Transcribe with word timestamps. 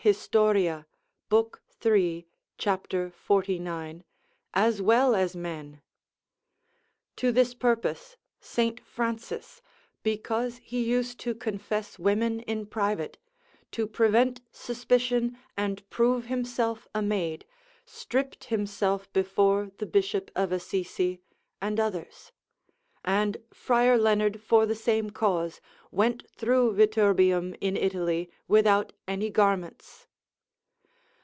hist. 0.03 0.31
Tib. 0.31 0.87
3. 1.79 2.25
cap. 2.57 2.91
49. 3.13 4.03
as 4.51 4.81
well 4.81 5.13
as 5.13 5.35
men. 5.35 5.79
To 7.17 7.31
this 7.31 7.53
purpose 7.53 8.17
Saint 8.39 8.79
Francis, 8.83 9.61
because 10.01 10.57
he 10.63 10.81
used 10.83 11.19
to 11.19 11.35
confess 11.35 11.99
women 11.99 12.39
in 12.39 12.65
private, 12.65 13.19
to 13.73 13.85
prevent 13.85 14.41
suspicion, 14.51 15.37
and 15.55 15.87
prove 15.91 16.25
himself 16.25 16.87
a 16.95 17.03
maid, 17.03 17.45
stripped 17.85 18.45
himself 18.45 19.13
before 19.13 19.69
the 19.77 19.85
Bishop 19.85 20.31
of 20.35 20.51
Assise 20.51 21.19
and 21.61 21.79
others: 21.79 22.31
and 23.03 23.37
Friar 23.51 23.97
Leonard 23.97 24.39
for 24.39 24.67
the 24.67 24.75
same 24.75 25.09
cause 25.09 25.59
went 25.89 26.23
through 26.37 26.71
Viterbium 26.71 27.55
in 27.59 27.75
Italy, 27.75 28.29
without 28.47 28.93
any 29.07 29.31
garments. 29.31 30.05